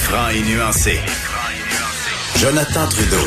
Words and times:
franc 0.00 0.28
et 0.30 0.42
nuancé. 0.42 0.98
Jonathan 2.36 2.86
Trudeau. 2.88 3.24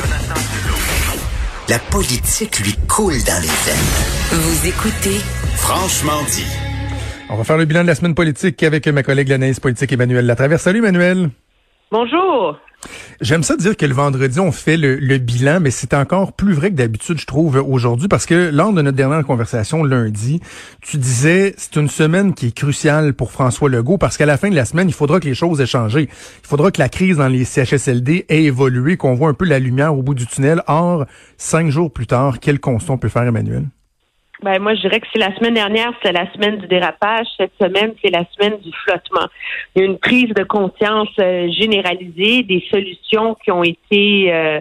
La 1.69 1.80
politique 1.80 2.59
lui 2.59 2.73
coule 2.87 3.14
dans 3.25 3.42
les 3.42 3.48
veines. 3.66 4.42
Vous 4.42 4.67
écoutez 4.67 5.19
Franchement 5.55 6.21
dit. 6.30 6.46
On 7.30 7.35
va 7.37 7.44
faire 7.44 7.57
le 7.57 7.66
bilan 7.66 7.83
de 7.83 7.87
la 7.87 7.96
semaine 7.96 8.16
politique 8.16 8.62
avec 8.64 8.88
ma 8.88 9.04
collègue 9.04 9.30
l'analyste 9.30 9.62
politique 9.62 9.91
Emmanuel 9.91 10.25
Latraverse. 10.25 10.64
Salut 10.64 10.80
Emmanuel. 10.80 11.30
Bonjour. 11.91 12.57
J'aime 13.21 13.43
ça 13.43 13.55
dire 13.55 13.77
que 13.77 13.86
le 13.86 13.93
vendredi, 13.93 14.39
on 14.39 14.52
fait 14.52 14.77
le, 14.77 15.18
bilan, 15.18 15.59
mais 15.59 15.71
c'est 15.71 15.93
encore 15.93 16.33
plus 16.33 16.54
vrai 16.54 16.71
que 16.71 16.75
d'habitude, 16.75 17.20
je 17.20 17.25
trouve, 17.25 17.63
aujourd'hui, 17.68 18.07
parce 18.07 18.25
que 18.25 18.50
lors 18.52 18.73
de 18.73 18.82
notre 18.82 18.97
dernière 18.97 19.23
conversation 19.25 19.83
lundi, 19.83 20.41
tu 20.82 20.97
disais 20.97 21.54
c'est 21.57 21.75
une 21.75 21.89
semaine 21.89 22.33
qui 22.33 22.47
est 22.47 22.55
cruciale 22.55 23.14
pour 23.14 23.32
François 23.32 23.69
Legault, 23.69 23.97
parce 23.97 24.18
qu'à 24.18 24.25
la 24.25 24.38
fin 24.38 24.50
de 24.50 24.55
la 24.55 24.65
semaine, 24.65 24.89
il 24.89 24.93
faudra 24.93 25.19
que 25.19 25.27
les 25.27 25.36
choses 25.36 25.61
aient 25.61 25.65
changé. 25.65 26.10
Il 26.43 26.47
faudra 26.47 26.71
que 26.71 26.79
la 26.79 26.89
crise 26.89 27.18
dans 27.18 27.27
les 27.27 27.46
CHSLD 27.46 28.25
ait 28.29 28.43
évolué, 28.43 28.97
qu'on 28.97 29.13
voit 29.13 29.29
un 29.29 29.33
peu 29.33 29.46
la 29.46 29.60
lumière 29.60 29.97
au 29.97 30.02
bout 30.02 30.15
du 30.15 30.27
tunnel. 30.27 30.61
Or, 30.68 31.05
cinq 31.38 31.69
jours 31.69 31.91
plus 31.91 32.07
tard, 32.07 32.39
quel 32.39 32.59
constat 32.59 32.93
on 32.93 32.97
peut 32.97 33.09
faire, 33.09 33.23
Emmanuel? 33.23 33.65
Ben, 34.43 34.61
moi, 34.61 34.75
je 34.75 34.81
dirais 34.81 34.99
que 34.99 35.07
c'est 35.13 35.20
la 35.20 35.33
semaine 35.38 35.53
dernière, 35.53 35.93
c'était 35.95 36.11
la 36.11 36.29
semaine 36.33 36.57
du 36.57 36.67
dérapage. 36.67 37.27
Cette 37.38 37.53
semaine, 37.61 37.93
c'est 38.03 38.11
la 38.11 38.25
semaine 38.33 38.59
du 38.59 38.71
flottement. 38.83 39.27
Il 39.73 39.79
y 39.79 39.81
a 39.83 39.85
une 39.85 39.97
prise 39.97 40.33
de 40.33 40.43
conscience 40.43 41.07
euh, 41.19 41.49
généralisée, 41.49 42.43
des 42.43 42.61
solutions 42.69 43.35
qui 43.35 43.52
ont 43.52 43.63
été 43.63 44.33
euh, 44.33 44.59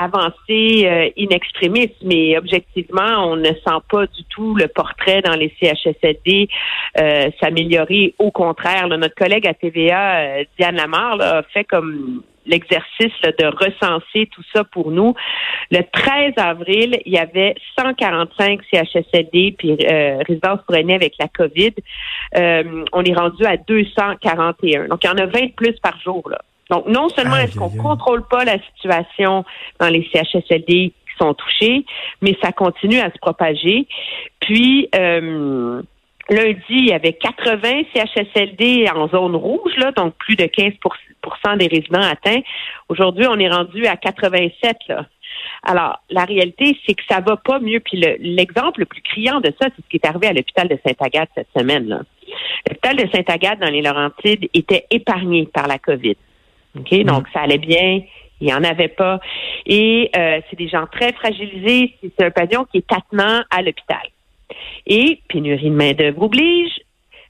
avancées 0.00 0.86
euh, 0.86 1.10
in 1.18 1.28
extremis, 1.30 1.92
mais 2.02 2.38
objectivement, 2.38 3.28
on 3.30 3.36
ne 3.36 3.48
sent 3.48 3.80
pas 3.90 4.06
du 4.06 4.24
tout 4.30 4.54
le 4.54 4.66
portrait 4.66 5.20
dans 5.20 5.34
les 5.34 5.52
CHSLD 5.60 6.48
s'améliorer. 7.40 8.14
Au 8.18 8.30
contraire, 8.30 8.88
notre 8.88 9.14
collègue 9.14 9.46
à 9.46 9.52
TVA, 9.52 10.44
Diane 10.58 10.76
Lamar, 10.76 11.20
a 11.20 11.42
fait 11.42 11.64
comme 11.64 12.22
l'exercice 12.48 13.12
de 13.22 13.46
recenser 13.46 14.26
tout 14.32 14.42
ça 14.54 14.64
pour 14.64 14.90
nous. 14.90 15.14
Le 15.70 15.82
13 15.92 16.32
avril, 16.36 16.98
il 17.04 17.12
y 17.12 17.18
avait 17.18 17.54
145 17.78 18.60
CHSLD 18.72 19.54
puis 19.56 19.72
euh, 19.72 20.18
résidences 20.26 20.60
pour 20.66 20.74
aînés 20.74 20.94
avec 20.94 21.14
la 21.18 21.28
COVID. 21.28 21.74
Euh, 22.36 22.84
on 22.92 23.04
est 23.04 23.14
rendu 23.14 23.44
à 23.44 23.56
241. 23.56 24.88
Donc, 24.88 25.04
il 25.04 25.06
y 25.06 25.10
en 25.10 25.16
a 25.16 25.26
20 25.26 25.54
plus 25.54 25.78
par 25.80 25.98
jour. 26.00 26.28
Là. 26.28 26.38
Donc, 26.70 26.86
non 26.86 27.08
seulement 27.10 27.36
est-ce 27.36 27.56
qu'on 27.56 27.70
contrôle 27.70 28.26
pas 28.26 28.44
la 28.44 28.58
situation 28.74 29.44
dans 29.80 29.88
les 29.88 30.08
CHSLD 30.12 30.92
qui 30.92 31.16
sont 31.18 31.34
touchés, 31.34 31.84
mais 32.20 32.36
ça 32.42 32.52
continue 32.52 33.00
à 33.00 33.10
se 33.10 33.18
propager. 33.20 33.86
Puis, 34.40 34.88
euh, 34.94 35.82
Lundi, 36.30 36.62
il 36.68 36.88
y 36.88 36.92
avait 36.92 37.14
80 37.14 37.82
CHSLD 37.94 38.86
en 38.94 39.08
zone 39.08 39.34
rouge, 39.34 39.72
là, 39.78 39.92
donc 39.92 40.14
plus 40.18 40.36
de 40.36 40.44
15% 40.44 41.56
des 41.56 41.68
résidents 41.68 42.02
atteints. 42.02 42.40
Aujourd'hui, 42.88 43.26
on 43.28 43.38
est 43.38 43.48
rendu 43.48 43.86
à 43.86 43.96
87. 43.96 44.76
Là. 44.88 45.06
Alors, 45.62 46.00
la 46.10 46.24
réalité, 46.24 46.76
c'est 46.86 46.94
que 46.94 47.02
ça 47.08 47.20
va 47.20 47.36
pas 47.36 47.58
mieux. 47.60 47.80
Puis 47.80 47.98
l'exemple 48.20 48.80
le, 48.80 48.86
plus 48.86 49.02
criant 49.02 49.40
de 49.40 49.52
ça, 49.60 49.68
c'est 49.74 49.82
ce 49.82 49.88
qui 49.88 49.96
est 49.96 50.06
arrivé 50.06 50.26
à 50.26 50.32
l'hôpital 50.32 50.68
de 50.68 50.78
Sainte-Agathe 50.86 51.30
cette 51.34 51.48
semaine. 51.56 52.04
L'hôpital 52.68 52.96
de 52.96 53.08
Sainte-Agathe 53.10 53.60
dans 53.60 53.70
les 53.70 53.82
Laurentides 53.82 54.48
était 54.52 54.84
épargné 54.90 55.46
par 55.46 55.66
la 55.66 55.78
COVID. 55.78 56.16
OK? 56.78 56.92
Mm. 56.92 57.04
Donc, 57.04 57.26
ça 57.32 57.40
allait 57.40 57.58
bien. 57.58 58.02
Il 58.40 58.46
n'y 58.46 58.54
en 58.54 58.62
avait 58.62 58.88
pas. 58.88 59.18
Et 59.66 60.10
euh, 60.16 60.40
c'est 60.48 60.56
des 60.56 60.68
gens 60.68 60.86
très 60.86 61.12
fragilisés. 61.12 61.94
C'est 62.02 62.26
un 62.26 62.30
pavillon 62.30 62.66
qui 62.70 62.78
est 62.78 62.92
attenant 62.92 63.42
à 63.50 63.62
l'hôpital. 63.62 64.02
Et 64.86 65.20
pénurie 65.28 65.70
de 65.70 65.74
main-d'œuvre 65.74 66.22
oblige. 66.22 66.72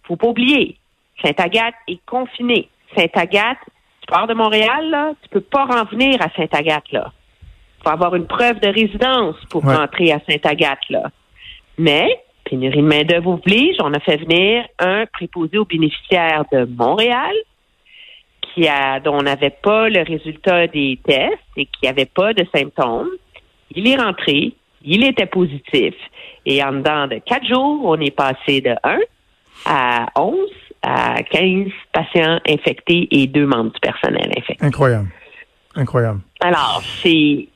Faut 0.05 0.17
pas 0.17 0.29
oublier, 0.29 0.77
Sainte-Agathe 1.23 1.75
est 1.87 2.01
confinée. 2.07 2.69
Sainte-Agathe, 2.97 3.59
tu 4.01 4.07
pars 4.07 4.27
de 4.27 4.35
Montréal, 4.35 4.91
là, 4.91 5.13
tu 5.23 5.29
peux 5.29 5.41
pas 5.41 5.65
revenir 5.65 6.21
à 6.23 6.31
Sainte-Agathe, 6.37 6.91
là. 6.93 7.13
Faut 7.83 7.91
avoir 7.91 8.15
une 8.15 8.27
preuve 8.27 8.61
de 8.61 8.69
résidence 8.69 9.37
pour 9.51 9.65
rentrer 9.65 10.13
à 10.13 10.21
Sainte-Agathe, 10.29 10.89
là. 10.91 11.11
Mais, 11.77 12.21
pénurie 12.45 12.83
de 12.83 12.87
main-d'œuvre 12.87 13.33
oblige, 13.33 13.77
on 13.81 13.93
a 13.93 14.01
fait 14.01 14.17
venir 14.17 14.65
un 14.79 15.07
préposé 15.07 15.59
aux 15.59 15.65
bénéficiaires 15.65 16.45
de 16.51 16.65
Montréal, 16.65 17.35
qui 18.41 18.67
a, 18.67 18.99
dont 19.01 19.19
on 19.19 19.23
n'avait 19.23 19.51
pas 19.63 19.89
le 19.89 20.03
résultat 20.03 20.67
des 20.67 20.99
tests 21.05 21.39
et 21.57 21.67
qui 21.67 21.85
n'avait 21.85 22.07
pas 22.07 22.33
de 22.33 22.47
symptômes. 22.55 23.11
Il 23.75 23.87
est 23.87 23.97
rentré, 23.97 24.55
il 24.83 25.05
était 25.05 25.27
positif. 25.27 25.95
Et 26.51 26.65
en 26.65 26.73
dedans 26.73 27.07
de 27.07 27.21
quatre 27.27 27.47
jours, 27.47 27.83
on 27.85 28.01
est 28.01 28.11
passé 28.11 28.63
de 28.63 28.75
1 28.83 28.99
à 29.67 30.07
11 30.17 30.35
à 30.83 31.23
15 31.23 31.67
patients 31.93 32.41
infectés 32.49 33.07
et 33.11 33.27
deux 33.27 33.45
membres 33.45 33.73
du 33.73 33.81
personnel 33.81 34.31
infectés. 34.31 34.65
Incroyable. 34.65 35.09
Incroyable. 35.75 36.21
Alors, 36.41 36.83
c'est 37.03 37.49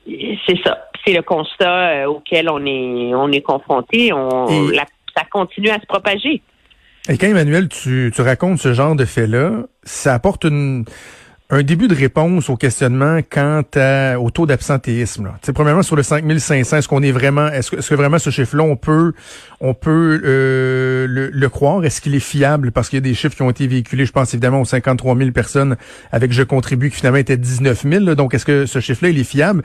c'est 0.45 0.59
ça. 0.63 0.85
C'est 1.03 1.13
le 1.13 1.23
constat 1.23 2.03
euh, 2.03 2.05
auquel 2.05 2.49
on 2.51 2.63
est 2.67 3.15
on 3.15 3.31
est 3.31 3.41
confronté. 3.41 4.13
On, 4.13 4.69
ça 5.15 5.23
continue 5.31 5.69
à 5.69 5.79
se 5.79 5.87
propager. 5.87 6.43
Et 7.09 7.17
quand 7.17 7.27
Emmanuel, 7.27 7.69
tu, 7.69 8.11
tu 8.15 8.21
racontes 8.21 8.59
ce 8.59 8.73
genre 8.73 8.95
de 8.95 9.05
fait-là, 9.05 9.63
ça 9.81 10.13
apporte 10.13 10.45
une 10.45 10.85
un 11.49 11.61
début 11.61 11.87
de 11.87 11.95
réponse 11.95 12.49
au 12.49 12.55
questionnement 12.55 13.19
quant 13.29 13.63
au 14.19 14.31
taux 14.31 14.45
d'absentéisme. 14.45 15.31
Premièrement, 15.53 15.83
sur 15.83 15.95
le 15.95 16.03
5500, 16.03 16.77
est-ce 16.77 16.87
qu'on 16.87 17.03
est 17.03 17.11
vraiment, 17.11 17.47
est-ce 17.47 17.71
que, 17.71 17.75
est 17.77 17.87
que, 17.87 17.95
vraiment 17.95 18.17
ce 18.17 18.29
chiffre-là, 18.29 18.63
on 18.63 18.75
peut, 18.75 19.13
on 19.59 19.73
peut 19.73 20.21
euh, 20.23 21.05
le, 21.07 21.49
croire? 21.49 21.85
Est-ce 21.85 22.01
qu'il 22.01 22.15
est 22.15 22.19
fiable? 22.19 22.71
Parce 22.71 22.89
qu'il 22.89 22.97
y 22.97 23.01
a 23.01 23.01
des 23.01 23.13
chiffres 23.13 23.35
qui 23.35 23.41
ont 23.41 23.49
été 23.49 23.67
véhiculés, 23.67 24.05
je 24.05 24.11
pense 24.11 24.33
évidemment 24.33 24.61
aux 24.61 24.65
53 24.65 25.17
000 25.17 25.31
personnes 25.31 25.75
avec 26.11 26.31
Je 26.31 26.43
contribue, 26.43 26.89
qui 26.89 26.97
finalement 26.97 27.19
étaient 27.19 27.37
19 27.37 27.85
000. 27.87 28.15
donc, 28.15 28.33
est-ce 28.33 28.45
que 28.45 28.65
ce 28.65 28.79
chiffre-là, 28.79 29.09
il 29.09 29.19
est 29.19 29.23
fiable? 29.23 29.63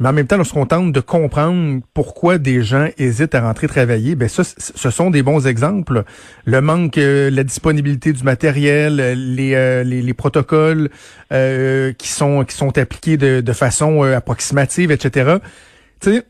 Mais 0.00 0.08
en 0.08 0.12
même 0.12 0.26
temps, 0.26 0.36
lorsqu'on 0.36 0.66
tente 0.66 0.92
de 0.92 1.00
comprendre 1.00 1.80
pourquoi 1.94 2.38
des 2.38 2.62
gens 2.62 2.88
hésitent 2.98 3.34
à 3.34 3.42
rentrer 3.42 3.68
travailler, 3.68 4.14
ben 4.16 4.28
ça, 4.28 4.42
ce 4.44 4.90
sont 4.90 5.10
des 5.10 5.22
bons 5.22 5.46
exemples. 5.46 6.04
Le 6.44 6.60
manque, 6.60 6.98
euh, 6.98 7.30
la 7.30 7.44
disponibilité 7.44 8.12
du 8.12 8.24
matériel, 8.24 8.96
les, 9.16 9.54
euh, 9.54 9.84
les, 9.84 10.02
les, 10.02 10.14
protocoles 10.14 10.90
euh, 11.32 11.92
qui 11.92 12.08
sont 12.08 12.44
qui 12.44 12.56
sont 12.56 12.76
appliqués 12.76 13.16
de, 13.16 13.40
de 13.40 13.52
façon 13.52 14.02
approximative, 14.02 14.90
etc. 14.90 15.36
Tu 16.00 16.22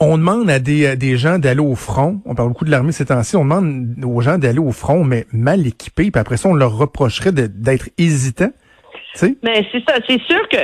on 0.00 0.18
demande 0.18 0.50
à 0.50 0.58
des, 0.58 0.96
des 0.96 1.16
gens 1.16 1.38
d'aller 1.38 1.60
au 1.60 1.76
front. 1.76 2.20
On 2.24 2.34
parle 2.34 2.48
beaucoup 2.48 2.64
de 2.64 2.70
l'armée 2.70 2.90
ces 2.90 3.06
temps-ci. 3.06 3.36
On 3.36 3.44
demande 3.44 3.94
aux 4.04 4.20
gens 4.20 4.38
d'aller 4.38 4.58
au 4.58 4.72
front, 4.72 5.04
mais 5.04 5.26
mal 5.32 5.66
équipés. 5.66 6.10
Puis 6.10 6.20
après 6.20 6.36
ça, 6.36 6.48
on 6.48 6.54
leur 6.54 6.76
reprocherait 6.76 7.30
d'être 7.30 7.88
hésitants. 7.96 8.50
Mais 9.22 9.64
c'est 9.70 9.84
ça. 9.86 9.94
C'est 10.08 10.20
sûr 10.22 10.48
que 10.48 10.58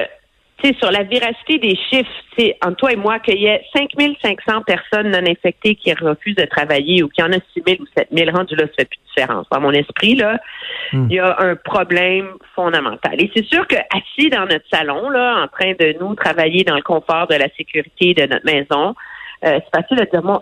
sur 0.79 0.91
la 0.91 1.03
véracité 1.03 1.59
des 1.59 1.77
chiffres, 1.77 2.11
c'est 2.37 2.57
entre 2.65 2.77
toi 2.77 2.93
et 2.93 2.97
moi 2.97 3.19
qu'il 3.19 3.41
y 3.41 3.47
ait 3.47 3.65
5500 3.75 4.63
personnes 4.63 5.11
non 5.11 5.27
infectées 5.27 5.75
qui 5.75 5.93
refusent 5.93 6.37
de 6.37 6.45
travailler 6.45 7.03
ou 7.03 7.09
qu'il 7.09 7.25
y 7.25 7.27
en 7.27 7.33
a 7.33 7.41
6000 7.55 7.81
ou 7.81 7.87
7000 7.97 8.31
rendus 8.31 8.57
là, 8.57 8.65
ça 8.67 8.73
fait 8.79 8.85
plus 8.89 8.99
de 8.99 9.09
différence. 9.15 9.47
Dans 9.51 9.61
mon 9.61 9.73
esprit, 9.73 10.15
là, 10.15 10.39
hmm. 10.93 11.07
il 11.11 11.17
y 11.17 11.19
a 11.19 11.37
un 11.41 11.57
problème 11.57 12.29
fondamental. 12.55 13.21
Et 13.21 13.31
c'est 13.35 13.45
sûr 13.45 13.67
que 13.67 13.77
assis 13.77 14.31
dans 14.31 14.47
notre 14.47 14.67
salon, 14.73 15.09
là, 15.11 15.45
en 15.45 15.49
train 15.49 15.73
de 15.73 15.97
nous 16.01 16.15
travailler 16.15 16.65
dans 16.65 16.77
le 16.77 16.83
confort 16.83 17.27
de 17.29 17.35
la 17.35 17.49
sécurité 17.57 18.15
de 18.15 18.27
notre 18.27 18.45
maison, 18.45 18.95
euh, 19.45 19.59
c'est 19.65 19.81
facile 19.81 19.99
de 19.99 20.11
dire, 20.11 20.23
bon, 20.23 20.41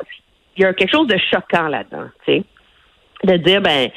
il 0.56 0.62
y 0.62 0.66
a 0.66 0.72
quelque 0.72 0.90
chose 0.90 1.06
de 1.06 1.18
choquant 1.30 1.68
là-dedans, 1.68 2.08
tu 2.26 2.32
sais 2.32 2.44
de 3.24 3.36
dire 3.36 3.60
ben 3.60 3.88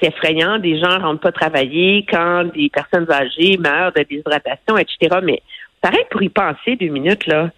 c'est 0.00 0.08
effrayant, 0.08 0.58
des 0.58 0.78
gens 0.80 0.98
rentrent 0.98 1.20
pas 1.20 1.32
travailler 1.32 2.06
quand 2.10 2.44
des 2.54 2.70
personnes 2.70 3.10
âgées 3.10 3.58
meurent 3.58 3.92
de 3.92 4.02
déshydratation, 4.02 4.78
etc. 4.78 5.18
Mais 5.22 5.42
Pareil 5.80 6.04
pour 6.10 6.22
y 6.22 6.28
penser 6.28 6.76
deux 6.76 6.88
minutes, 6.88 7.26
là. 7.26 7.50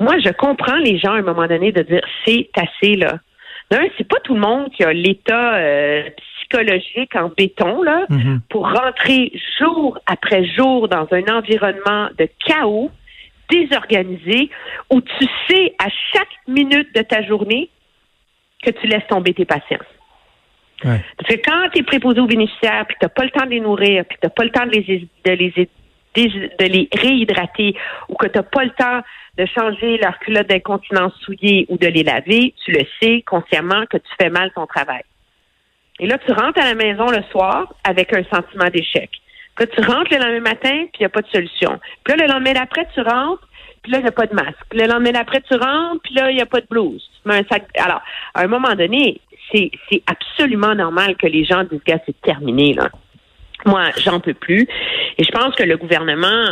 Moi, 0.00 0.18
je 0.18 0.30
comprends 0.30 0.76
les 0.76 0.98
gens 0.98 1.12
à 1.12 1.18
un 1.18 1.22
moment 1.22 1.46
donné 1.46 1.72
de 1.72 1.82
dire 1.82 2.02
c'est 2.24 2.50
assez, 2.56 2.96
là. 2.96 3.18
Non, 3.72 3.78
c'est 3.96 4.06
pas 4.06 4.20
tout 4.20 4.34
le 4.34 4.40
monde 4.40 4.70
qui 4.70 4.84
a 4.84 4.92
l'état 4.92 5.54
euh, 5.54 6.02
psychologique 6.38 7.16
en 7.16 7.30
béton, 7.36 7.82
là, 7.82 8.04
mm-hmm. 8.10 8.40
pour 8.50 8.70
rentrer 8.70 9.32
jour 9.58 9.98
après 10.06 10.44
jour 10.44 10.88
dans 10.88 11.06
un 11.12 11.24
environnement 11.34 12.08
de 12.18 12.28
chaos, 12.46 12.90
désorganisé, 13.50 14.50
où 14.90 15.00
tu 15.00 15.26
sais 15.48 15.74
à 15.78 15.88
chaque 16.12 16.28
minute 16.46 16.94
de 16.94 17.02
ta 17.02 17.22
journée 17.22 17.70
que 18.62 18.70
tu 18.70 18.86
laisses 18.86 19.06
tomber 19.08 19.34
tes 19.34 19.44
patients. 19.44 19.78
Parce 20.82 21.34
que 21.34 21.40
quand 21.44 21.68
tu 21.72 21.80
es 21.80 21.82
préposé 21.82 22.20
aux 22.20 22.26
bénéficiaires, 22.26 22.84
puis 22.86 22.96
tu 23.00 23.04
n'as 23.04 23.08
pas 23.08 23.24
le 23.24 23.30
temps 23.30 23.46
de 23.46 23.50
les 23.50 23.60
nourrir, 23.60 24.04
puis 24.04 24.18
tu 24.20 24.26
n'as 24.26 24.30
pas 24.30 24.44
le 24.44 24.50
temps 24.50 24.66
de 24.66 24.70
les, 24.70 25.08
de 25.24 25.32
les 25.32 25.68
de 26.14 26.64
les 26.64 26.88
réhydrater 26.92 27.74
ou 28.08 28.14
que 28.14 28.26
tu 28.26 28.38
n'as 28.38 28.42
pas 28.42 28.64
le 28.64 28.70
temps 28.70 29.00
de 29.36 29.46
changer 29.46 29.98
leur 29.98 30.18
culotte 30.20 30.48
d'incontinence 30.48 31.12
souillée 31.22 31.66
ou 31.68 31.76
de 31.76 31.86
les 31.86 32.02
laver, 32.02 32.54
tu 32.64 32.72
le 32.72 32.84
sais 33.00 33.22
consciemment 33.22 33.84
que 33.86 33.96
tu 33.96 34.08
fais 34.20 34.30
mal 34.30 34.52
ton 34.54 34.66
travail. 34.66 35.02
Et 36.00 36.06
là, 36.06 36.18
tu 36.18 36.32
rentres 36.32 36.60
à 36.60 36.64
la 36.64 36.74
maison 36.74 37.06
le 37.06 37.22
soir 37.30 37.72
avec 37.84 38.12
un 38.12 38.24
sentiment 38.24 38.68
d'échec. 38.70 39.10
Puis 39.56 39.66
tu 39.68 39.80
rentres 39.82 40.10
le 40.12 40.18
lendemain 40.18 40.50
matin, 40.50 40.86
puis 40.92 41.00
il 41.00 41.02
n'y 41.02 41.06
a 41.06 41.10
pas 41.10 41.22
de 41.22 41.28
solution. 41.28 41.78
Puis 42.02 42.16
là, 42.16 42.26
le 42.26 42.32
lendemain 42.32 42.52
d'après, 42.52 42.86
tu 42.92 43.00
rentres, 43.00 43.46
puis 43.82 43.92
là, 43.92 43.98
il 43.98 44.02
n'y 44.02 44.08
a 44.08 44.12
pas 44.12 44.26
de 44.26 44.34
masque. 44.34 44.58
Puis 44.68 44.80
le 44.80 44.86
lendemain 44.86 45.12
d'après, 45.12 45.40
tu 45.42 45.54
rentres, 45.54 46.00
puis 46.02 46.14
là, 46.14 46.30
il 46.30 46.36
n'y 46.36 46.42
a 46.42 46.46
pas 46.46 46.60
de 46.60 46.66
blouse. 46.68 47.08
Alors, 47.26 48.02
à 48.34 48.42
un 48.42 48.48
moment 48.48 48.74
donné, 48.74 49.20
c'est 49.52 49.70
absolument 50.06 50.74
normal 50.74 51.16
que 51.16 51.26
les 51.26 51.44
gens 51.44 51.62
disent, 51.64 51.82
que 51.86 51.92
c'est 52.06 52.20
terminé, 52.22 52.74
là 52.74 52.88
Moi, 53.64 53.90
j'en 53.98 54.20
peux 54.20 54.34
plus. 54.34 54.66
Et 55.18 55.24
je 55.24 55.30
pense 55.30 55.54
que 55.54 55.62
le 55.62 55.76
gouvernement, 55.76 56.46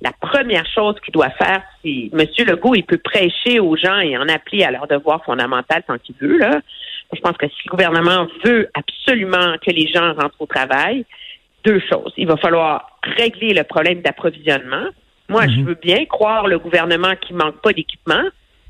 la 0.00 0.12
première 0.20 0.66
chose 0.66 0.96
qu'il 1.04 1.12
doit 1.12 1.30
faire, 1.30 1.62
c'est 1.82 2.10
M. 2.12 2.26
Legault, 2.46 2.74
il 2.74 2.84
peut 2.84 2.98
prêcher 2.98 3.60
aux 3.60 3.76
gens 3.76 3.98
et 3.98 4.16
en 4.16 4.28
appeler 4.28 4.64
à 4.64 4.70
leur 4.70 4.86
devoir 4.86 5.24
fondamental 5.24 5.82
tant 5.86 5.98
qu'il 5.98 6.14
veut. 6.20 6.38
Là. 6.38 6.60
Je 7.12 7.20
pense 7.20 7.36
que 7.36 7.46
si 7.48 7.56
le 7.66 7.70
gouvernement 7.70 8.26
veut 8.44 8.68
absolument 8.74 9.56
que 9.64 9.70
les 9.70 9.88
gens 9.88 10.14
rentrent 10.14 10.40
au 10.40 10.46
travail, 10.46 11.04
deux 11.64 11.80
choses. 11.80 12.12
Il 12.16 12.26
va 12.26 12.36
falloir 12.36 12.98
régler 13.02 13.54
le 13.54 13.64
problème 13.64 14.02
d'approvisionnement. 14.02 14.86
Moi, 15.28 15.46
je 15.48 15.60
mhm. 15.60 15.66
veux 15.66 15.74
bien 15.74 16.04
croire 16.04 16.46
le 16.46 16.58
gouvernement 16.58 17.14
qui 17.20 17.32
manque 17.32 17.60
pas 17.60 17.72
d'équipement. 17.72 18.22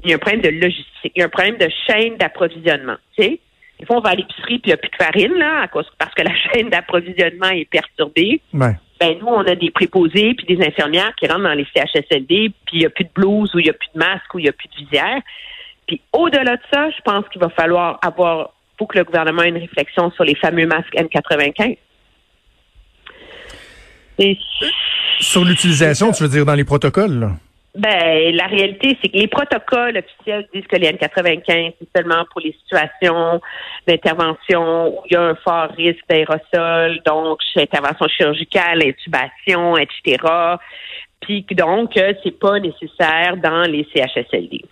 Il 0.04 0.10
y 0.10 0.12
a 0.12 0.16
un 0.16 0.19
problème 0.19 0.43
de 0.43 0.48
logistique, 0.48 1.12
il 1.14 1.20
y 1.20 1.22
a 1.22 1.26
un 1.26 1.31
problème 1.31 1.56
de 1.56 1.69
chaîne 1.87 2.16
d'approvisionnement. 2.16 2.96
Tu 3.16 3.25
sais, 3.25 3.40
des 3.78 3.84
fois, 3.84 3.96
on 3.96 4.00
va 4.00 4.11
à 4.11 4.14
l'épicerie 4.14 4.58
puis 4.58 4.62
il 4.64 4.69
n'y 4.69 4.73
a 4.73 4.76
plus 4.76 4.90
de 4.90 4.96
farine 4.96 5.34
là, 5.34 5.62
à 5.62 5.69
cause 5.69 5.87
parce 5.99 6.14
que 6.14 6.23
la 6.23 6.34
chaîne 6.52 6.70
d'approvisionnement 6.70 7.50
est 7.50 7.69
perturbée. 7.69 8.40
Ben 8.99 9.19
nous, 9.20 9.26
on 9.26 9.40
a 9.40 9.55
des 9.55 9.70
préposés 9.70 10.34
puis 10.34 10.46
des 10.46 10.64
infirmières 10.64 11.14
qui 11.17 11.26
rentrent 11.26 11.43
dans 11.43 11.52
les 11.52 11.67
CHSLD 11.75 12.52
puis 12.67 12.73
il 12.73 12.78
n'y 12.81 12.87
a 12.87 12.90
plus 12.90 13.05
de 13.05 13.11
blouse 13.14 13.55
ou 13.55 13.58
il 13.58 13.64
n'y 13.64 13.70
a 13.70 13.75
plus 13.75 13.90
de 13.94 13.99
masque 13.99 14.34
ou 14.34 14.38
il 14.38 14.44
n'y 14.44 14.49
a 14.49 14.52
plus 14.52 14.69
de 14.69 14.84
visière. 14.84 15.20
Puis 15.87 16.00
au-delà 16.12 16.56
de 16.56 16.62
ça, 16.73 16.90
je 16.90 17.00
pense 17.05 17.28
qu'il 17.28 17.40
va 17.40 17.50
falloir 17.50 17.99
avoir, 18.02 18.50
faut 18.78 18.87
que 18.87 18.99
le 18.99 19.05
gouvernement 19.05 19.43
ait 19.43 19.50
une 19.50 19.58
réflexion 19.58 20.11
sur 20.12 20.25
les 20.25 20.34
fameux 20.34 20.67
masques 20.67 20.94
N95. 20.94 21.76
Sur 25.20 25.44
l'utilisation, 25.44 26.12
tu 26.12 26.22
veux 26.22 26.29
dire 26.29 26.46
dans 26.46 26.55
les 26.55 26.64
protocoles? 26.64 27.20
Là? 27.20 27.32
Ben, 27.76 28.34
la 28.34 28.46
réalité, 28.46 28.96
c'est 29.02 29.08
que 29.08 29.19
les 29.19 29.26
protocoles 29.26 29.99
officiels 29.99 30.49
disent 30.55 30.67
que 30.67 30.76
les 30.76 30.93
N95, 30.93 31.75
c'est 31.78 31.88
seulement 31.94 32.25
pour 32.32 32.40
les 32.40 32.56
situations 32.64 33.40
d'intervention 33.87 34.88
où 34.88 35.02
il 35.05 35.12
y 35.12 35.17
a 35.17 35.23
un 35.23 35.34
fort 35.34 35.69
risque 35.76 36.02
d'aérosol, 36.08 37.00
donc 37.05 37.40
intervention 37.55 38.08
chirurgicale, 38.08 38.82
intubation, 38.82 39.76
etc. 39.76 40.17
Puis 41.20 41.44
donc, 41.50 41.93
c'est 41.94 42.38
pas 42.38 42.58
nécessaire 42.61 43.37
dans 43.37 43.70
les 43.70 43.87
CHSLD 43.94 44.62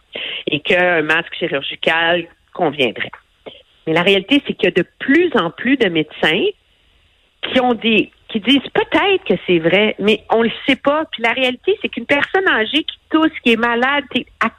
et 0.47 0.61
qu'un 0.61 1.03
masque 1.03 1.35
chirurgical 1.39 2.27
conviendrait. 2.55 3.11
Mais 3.87 3.93
la 3.93 4.03
réalité, 4.03 4.43
c'est 4.47 4.55
qu'il 4.55 4.65
y 4.65 4.69
a 4.69 4.83
de 4.83 4.89
plus 4.99 5.31
en 5.35 5.51
plus 5.51 5.77
de 5.77 5.91
médecins 5.91 6.45
qui 7.43 7.61
ont 7.61 7.75
des 7.75 8.11
qui 8.35 8.41
disent 8.41 8.69
peut-être 8.73 9.25
que 9.25 9.35
c'est 9.47 9.61
vrai, 9.61 9.95
mais 10.01 10.25
on 10.29 10.43
le 10.43 10.51
sait 10.67 10.75
pas. 10.75 11.05
Puis 11.13 11.23
la 11.23 11.31
réalité, 11.31 11.79
c'est 11.81 11.89
qu'une 11.89 12.05
personne 12.05 12.49
âgée 12.49 12.83
qui 12.83 12.99
tousse, 13.09 13.31
qui 13.45 13.53
est 13.53 13.57
malade, 13.57 14.03
t'es 14.13 14.27
à 14.41 14.51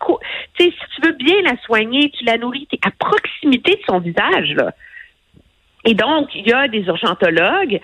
si 0.58 0.72
tu 0.72 1.02
veux 1.04 1.12
bien 1.12 1.42
la 1.44 1.58
soigner, 1.64 2.10
tu 2.12 2.24
la 2.24 2.38
nourris, 2.38 2.70
es 2.72 2.80
à 2.88 2.92
proximité 2.98 3.74
de 3.74 3.82
son 3.86 4.00
visage 4.00 4.54
là. 4.54 4.72
Et 5.84 5.94
donc, 5.94 6.30
il 6.34 6.48
y 6.48 6.54
a 6.54 6.70
des 6.70 6.84
urgentologues, 6.84 7.82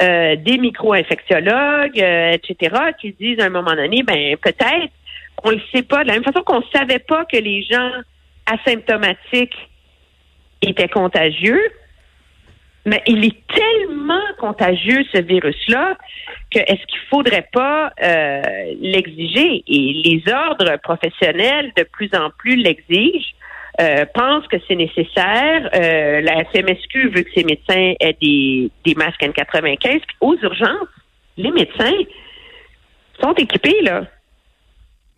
euh, 0.00 0.36
des 0.36 0.58
micro-infectiologues, 0.58 2.00
euh, 2.00 2.32
etc., 2.32 2.76
qui 3.00 3.12
disent 3.12 3.40
à 3.40 3.46
un 3.46 3.50
moment 3.50 3.74
donné, 3.74 4.04
ben 4.04 4.36
peut-être, 4.36 4.92
on 5.42 5.50
le 5.50 5.60
sait 5.74 5.82
pas, 5.82 6.04
de 6.04 6.08
la 6.08 6.14
même 6.14 6.24
façon 6.24 6.42
qu'on 6.42 6.62
savait 6.72 7.00
pas 7.00 7.24
que 7.24 7.36
les 7.36 7.64
gens 7.64 7.90
asymptomatiques 8.46 9.56
étaient 10.62 10.88
contagieux, 10.88 11.60
mais 12.84 13.02
il 13.06 13.24
est 13.24 13.36
tellement 13.46 14.20
contagieux, 14.38 15.04
ce 15.12 15.20
virus-là, 15.20 15.96
que 16.50 16.58
est-ce 16.58 16.84
qu'il 16.86 16.98
faudrait 17.10 17.48
pas 17.52 17.92
euh, 18.02 18.42
l'exiger? 18.80 19.62
Et 19.66 20.02
les 20.04 20.22
ordres 20.32 20.76
professionnels, 20.82 21.72
de 21.76 21.84
plus 21.84 22.10
en 22.14 22.30
plus, 22.38 22.56
l'exigent. 22.56 23.34
Euh, 23.80 24.04
pensent 24.12 24.46
que 24.48 24.58
c'est 24.68 24.74
nécessaire. 24.74 25.70
Euh, 25.74 26.20
la 26.20 26.44
FMSQ 26.44 27.08
veut 27.08 27.22
que 27.22 27.32
ces 27.34 27.44
médecins 27.44 27.94
aient 28.00 28.16
des, 28.20 28.70
des 28.84 28.94
masques 28.94 29.22
N95. 29.22 29.78
Puis 29.78 30.16
aux 30.20 30.36
urgences, 30.42 30.88
les 31.38 31.50
médecins 31.50 31.96
sont 33.18 33.32
équipés, 33.34 33.80
là. 33.82 34.02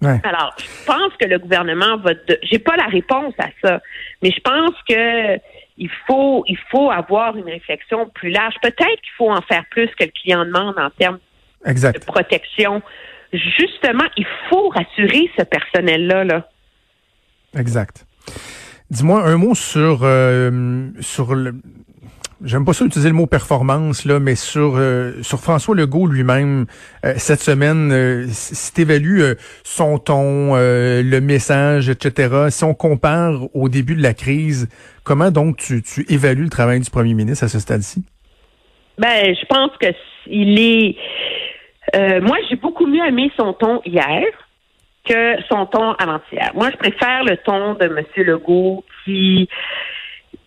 Alors, 0.03 0.55
je 0.59 0.87
pense 0.87 1.13
que 1.19 1.27
le 1.27 1.39
gouvernement 1.39 1.97
va. 1.97 2.15
De... 2.15 2.39
J'ai 2.43 2.59
pas 2.59 2.77
la 2.77 2.87
réponse 2.87 3.35
à 3.39 3.49
ça, 3.63 3.81
mais 4.23 4.31
je 4.31 4.41
pense 4.41 4.75
que 4.89 5.39
il 5.77 5.91
faut, 6.07 6.45
il 6.47 6.59
faut 6.71 6.91
avoir 6.91 7.37
une 7.37 7.45
réflexion 7.45 8.09
plus 8.15 8.31
large. 8.31 8.55
Peut-être 8.63 9.01
qu'il 9.01 9.13
faut 9.17 9.31
en 9.31 9.43
faire 9.43 9.65
plus 9.71 9.89
que 9.99 10.05
le 10.05 10.11
client 10.11 10.45
demande 10.45 10.79
en 10.79 10.91
termes 10.91 11.19
de 11.67 12.05
protection. 12.05 12.83
Justement, 13.33 14.05
il 14.17 14.27
faut 14.49 14.69
rassurer 14.69 15.31
ce 15.37 15.43
personnel-là. 15.43 16.25
Là. 16.25 16.49
Exact. 17.57 18.07
Dis-moi 18.91 19.25
un 19.25 19.37
mot 19.37 19.55
sur 19.55 20.01
euh, 20.03 20.91
sur 21.01 21.35
le 21.35 21.55
j'aime 22.45 22.65
pas 22.65 22.73
ça 22.73 22.85
utiliser 22.85 23.09
le 23.09 23.15
mot 23.15 23.27
performance 23.27 24.05
là, 24.05 24.21
mais 24.21 24.35
sur 24.35 24.75
euh, 24.77 25.23
sur 25.23 25.39
François 25.39 25.75
Legault 25.75 26.07
lui-même 26.07 26.67
euh, 27.05 27.15
cette 27.17 27.41
semaine, 27.41 27.91
euh, 27.93 28.27
si 28.29 28.73
tu 28.73 28.83
évalues 28.83 29.23
son 29.65 29.99
ton, 29.99 30.55
le 30.55 31.19
message, 31.21 31.89
etc. 31.89 32.47
Si 32.51 32.65
on 32.65 32.75
compare 32.75 33.35
au 33.55 33.69
début 33.69 33.95
de 33.95 34.03
la 34.03 34.15
crise, 34.15 34.69
comment 35.05 35.31
donc 35.31 35.57
tu, 35.57 35.83
tu 35.83 36.05
évalues 36.13 36.45
le 36.45 36.51
travail 36.51 36.81
du 36.81 36.91
premier 36.91 37.15
ministre 37.15 37.45
à 37.45 37.49
ce 37.49 37.59
stade-ci? 37.59 38.05
Ben, 38.99 39.35
je 39.35 39.47
pense 39.47 39.71
que 39.81 39.89
il 40.27 40.59
est. 40.59 42.21
moi, 42.21 42.37
j'ai 42.49 42.57
beaucoup 42.57 42.87
mieux 42.87 43.05
aimé 43.05 43.31
son 43.37 43.53
ton 43.55 43.81
hier 43.85 44.25
que 45.09 45.43
son 45.49 45.67
ton 45.67 45.93
avant-hier. 45.93 46.53
Moi, 46.55 46.71
je 46.71 46.77
préfère 46.77 47.25
le 47.25 47.37
ton 47.39 47.75
de 47.75 47.85
M. 47.85 48.05
Legault 48.17 48.85
qui 49.05 49.49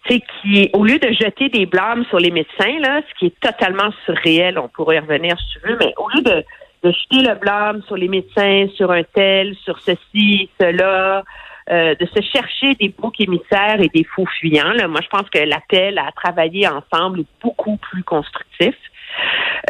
qui, 0.07 0.69
au 0.74 0.84
lieu 0.84 1.00
de 1.00 1.12
jeter 1.12 1.50
des 1.50 1.66
blâmes 1.66 2.06
sur 2.06 2.19
les 2.19 2.31
médecins, 2.31 2.80
là, 2.80 3.01
ce 3.07 3.19
qui 3.19 3.28
est 3.28 3.39
totalement 3.39 3.92
surréel, 4.06 4.57
on 4.57 4.68
pourrait 4.68 4.98
y 4.98 5.00
revenir 5.00 5.38
si 5.39 5.60
tu 5.60 5.68
veux, 5.68 5.78
mais 5.80 5.94
au 5.98 6.10
lieu 6.10 6.22
de, 6.22 6.44
de 6.84 6.92
jeter 6.92 7.28
le 7.28 7.36
blâme 7.36 7.81
sur 7.84 7.95
les 7.95 8.07
médecins, 8.07 8.68
sur 8.75 8.92
un 8.92 9.04
tel, 9.04 9.56
sur 9.63 9.80
ceci, 9.80 10.50
cela, 10.60 11.24
euh, 11.69 11.95
de 11.95 12.06
se 12.06 12.22
chercher 12.22 12.75
des 12.75 12.89
boucs 12.89 13.19
émissaires 13.19 13.81
et 13.81 13.89
des 13.94 14.06
faux 14.06 14.25
fuyants. 14.39 14.72
Là. 14.72 14.88
Moi, 14.88 15.01
je 15.04 15.10
pense 15.10 15.30
que 15.30 15.39
l'appel 15.39 15.98
à 15.98 16.12
travailler 16.16 16.68
ensemble 16.68 17.22
est 17.22 17.42
beaucoup 17.44 17.75
plus 17.78 18.04
constructif. 18.04 18.75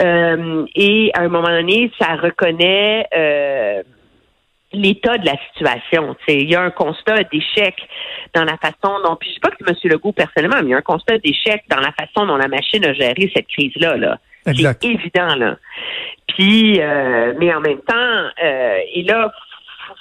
Euh, 0.01 0.65
et 0.75 1.09
à 1.15 1.21
un 1.21 1.27
moment 1.27 1.47
donné, 1.47 1.91
ça 1.99 2.15
reconnaît 2.15 3.07
euh, 3.15 3.81
l'état 4.73 5.17
de 5.17 5.25
la 5.25 5.35
situation. 5.49 6.15
Il 6.27 6.49
y 6.49 6.55
a 6.55 6.61
un 6.61 6.71
constat 6.71 7.23
d'échec 7.31 7.75
dans 8.33 8.43
la 8.43 8.57
façon 8.57 8.99
dont, 9.03 9.15
puis 9.15 9.29
je 9.29 9.35
sais 9.35 9.39
pas 9.39 9.51
que 9.51 9.63
M. 9.65 9.75
Legault 9.91 10.11
personnellement, 10.11 10.57
mais 10.57 10.69
il 10.69 10.71
y 10.71 10.73
a 10.73 10.77
un 10.77 10.81
constat 10.81 11.17
d'échec 11.19 11.63
dans 11.69 11.79
la 11.79 11.91
façon 11.93 12.25
dont 12.25 12.37
la 12.37 12.47
machine 12.47 12.83
a 12.85 12.93
géré 12.93 13.31
cette 13.33 13.47
crise-là. 13.47 13.97
Là. 13.97 14.17
C'est 14.45 14.85
évident, 14.85 15.35
là. 15.35 15.57
Puis, 16.27 16.79
euh, 16.79 17.33
mais 17.39 17.53
en 17.53 17.61
même 17.61 17.81
temps, 17.81 18.29
euh, 18.43 18.77
et 18.93 19.03
là, 19.03 19.31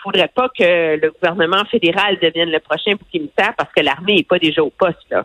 faudrait 0.03 0.31
pas 0.33 0.49
que 0.49 1.01
le 1.01 1.11
gouvernement 1.11 1.65
fédéral 1.71 2.19
devienne 2.21 2.51
le 2.51 2.61
prochain 2.61 2.93
bouc 2.93 3.09
émissaire 3.13 3.55
parce 3.57 3.73
que 3.75 3.83
l'armée 3.83 4.19
est 4.19 4.29
pas 4.29 4.39
déjà 4.39 4.63
au 4.63 4.71
poste, 4.71 5.05
là. 5.11 5.25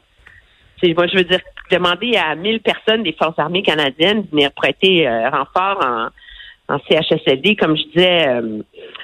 Moi, 0.83 1.05
je 1.05 1.17
veux 1.17 1.23
dire, 1.23 1.41
demander 1.69 2.17
à 2.17 2.33
1000 2.33 2.59
personnes 2.61 3.03
des 3.03 3.13
forces 3.13 3.37
armées 3.37 3.61
canadiennes 3.61 4.23
de 4.23 4.29
venir 4.31 4.51
prêter 4.51 5.07
euh, 5.07 5.29
renfort 5.29 5.79
en, 5.85 6.07
en 6.71 6.79
CHSLD, 6.79 7.55
comme 7.55 7.75
je 7.75 7.83
disais 7.93 8.27
euh, 8.27 8.61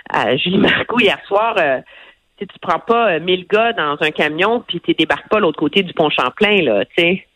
à 0.09 0.35
Julie 0.37 0.57
Marcoux 0.57 0.99
hier 0.99 1.19
soir, 1.27 1.55
euh, 1.59 1.79
tu 2.39 2.47
prends 2.61 2.79
pas 2.79 3.19
1000 3.19 3.39
euh, 3.39 3.43
gars 3.49 3.73
dans 3.73 3.97
un 3.99 4.11
camion 4.11 4.63
puis 4.67 4.79
tu 4.79 4.93
débarques 4.93 5.27
pas 5.29 5.39
l'autre 5.39 5.59
côté 5.59 5.83
du 5.83 5.93
pont 5.93 6.09
Champlain 6.09 6.61
là, 6.61 6.85
tu 6.85 6.93
sais. 6.97 7.27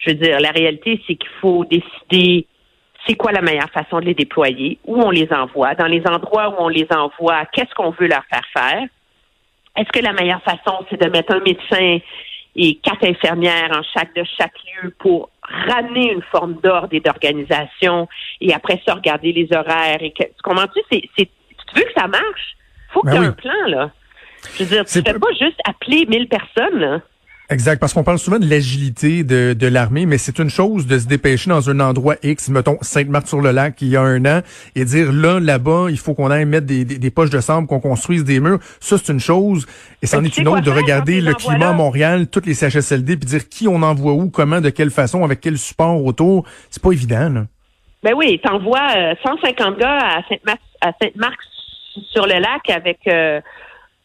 Je 0.00 0.10
veux 0.10 0.16
dire, 0.16 0.40
la 0.40 0.50
réalité 0.50 1.00
c'est 1.06 1.14
qu'il 1.14 1.30
faut 1.40 1.64
décider 1.64 2.46
c'est 3.06 3.14
quoi 3.14 3.32
la 3.32 3.40
meilleure 3.40 3.70
façon 3.70 3.98
de 3.98 4.04
les 4.04 4.14
déployer, 4.14 4.78
où 4.84 5.00
on 5.02 5.10
les 5.10 5.28
envoie, 5.32 5.74
dans 5.74 5.86
les 5.86 6.02
endroits 6.06 6.50
où 6.50 6.54
on 6.62 6.68
les 6.68 6.86
envoie, 6.94 7.46
qu'est-ce 7.46 7.74
qu'on 7.74 7.90
veut 7.90 8.06
leur 8.06 8.22
faire 8.26 8.44
faire. 8.52 8.84
Est-ce 9.76 9.88
que 9.88 10.04
la 10.04 10.12
meilleure 10.12 10.42
façon 10.42 10.84
c'est 10.90 11.00
de 11.00 11.08
mettre 11.08 11.34
un 11.34 11.40
médecin 11.40 11.98
et 12.54 12.74
quatre 12.76 13.04
infirmières 13.04 13.70
en 13.74 13.82
chaque 13.82 14.14
de 14.14 14.24
chaque 14.38 14.54
lieu 14.82 14.94
pour 14.98 15.30
ramener 15.42 16.12
une 16.12 16.22
forme 16.22 16.54
d'ordre 16.62 16.92
et 16.92 17.00
d'organisation 17.00 18.08
et 18.40 18.54
après 18.54 18.80
ça 18.86 18.94
regarder 18.94 19.32
les 19.32 19.48
horaires 19.52 20.02
et 20.02 20.12
que 20.12 20.24
tu 20.24 20.42
comprends-tu? 20.42 20.80
C'est 20.90 21.02
c'est 21.16 21.26
tu 21.26 21.80
veux 21.80 21.84
que 21.84 21.92
ça 22.00 22.08
marche 22.08 22.56
faut 22.90 23.02
que 23.02 23.06
ben 23.06 23.16
tu 23.16 23.22
aies 23.22 23.26
un 23.26 23.32
plan 23.32 23.66
là. 23.66 23.90
Je 24.54 24.64
veux 24.64 24.68
dire 24.68 24.84
tu 24.84 25.02
peux 25.02 25.18
pas 25.18 25.32
juste 25.38 25.58
appeler 25.64 26.06
mille 26.06 26.28
personnes 26.28 26.78
là 26.78 27.00
Exact, 27.50 27.78
parce 27.78 27.92
qu'on 27.92 28.04
parle 28.04 28.18
souvent 28.18 28.38
de 28.38 28.48
l'agilité 28.48 29.24
de, 29.24 29.52
de 29.52 29.66
l'armée, 29.66 30.06
mais 30.06 30.16
c'est 30.16 30.38
une 30.38 30.48
chose 30.48 30.86
de 30.86 30.98
se 30.98 31.06
dépêcher 31.06 31.50
dans 31.50 31.68
un 31.68 31.80
endroit 31.80 32.14
X, 32.22 32.48
mettons 32.48 32.78
Sainte-Marthe-sur-le-Lac, 32.80 33.82
il 33.82 33.88
y 33.88 33.96
a 33.96 34.00
un 34.00 34.24
an, 34.24 34.40
et 34.74 34.84
dire 34.84 35.12
là, 35.12 35.38
là-bas, 35.38 35.86
il 35.90 35.98
faut 35.98 36.14
qu'on 36.14 36.30
aille 36.30 36.46
mettre 36.46 36.66
des, 36.66 36.84
des, 36.84 37.10
poches 37.10 37.30
de 37.30 37.40
sable, 37.40 37.66
qu'on 37.66 37.80
construise 37.80 38.24
des 38.24 38.40
murs. 38.40 38.58
Ça, 38.80 38.96
c'est 38.96 39.12
une 39.12 39.20
chose. 39.20 39.66
Et 40.00 40.06
c'en 40.06 40.24
est 40.24 40.38
une 40.38 40.48
autre 40.48 40.62
de 40.62 40.70
regarder 40.70 41.20
le 41.20 41.34
climat 41.34 41.70
à 41.70 41.72
Montréal, 41.72 42.26
toutes 42.28 42.46
les 42.46 42.54
CHSLD, 42.54 43.16
puis 43.18 43.28
dire 43.28 43.48
qui 43.48 43.68
on 43.68 43.82
envoie 43.82 44.12
où, 44.12 44.30
comment, 44.30 44.60
de 44.60 44.70
quelle 44.70 44.90
façon, 44.90 45.22
avec 45.24 45.40
quel 45.40 45.58
support 45.58 46.02
autour. 46.02 46.46
C'est 46.70 46.82
pas 46.82 46.92
évident, 46.92 47.28
là. 47.28 47.46
Ben 48.02 48.14
oui, 48.16 48.40
t'envoies 48.42 49.14
150 49.22 49.60
euh, 49.60 49.78
gars 49.78 49.98
à 49.98 50.22
Sainte-Marthe, 50.28 50.60
à 50.80 50.92
Sainte-Marc 51.00 51.38
sur 52.12 52.26
le 52.26 52.40
lac 52.40 52.70
avec... 52.70 53.00
Euh, 53.06 53.40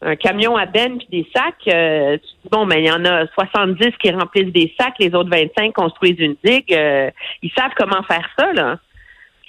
un 0.00 0.16
camion 0.16 0.56
à 0.56 0.66
benne 0.66 0.98
puis 0.98 1.08
des 1.10 1.28
sacs, 1.34 1.54
euh, 1.66 2.16
tu 2.18 2.26
dis, 2.42 2.48
bon, 2.50 2.66
mais 2.66 2.82
il 2.82 2.86
y 2.86 2.90
en 2.90 3.04
a 3.04 3.26
70 3.26 3.90
qui 4.00 4.10
remplissent 4.10 4.52
des 4.52 4.72
sacs, 4.78 4.94
les 5.00 5.14
autres 5.14 5.30
25 5.30 5.72
construisent 5.72 6.20
une 6.20 6.36
digue. 6.44 6.72
Euh, 6.72 7.10
ils 7.42 7.50
savent 7.50 7.72
comment 7.76 8.02
faire 8.04 8.28
ça, 8.38 8.52
là. 8.52 8.78